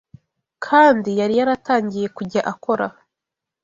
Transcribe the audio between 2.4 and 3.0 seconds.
akora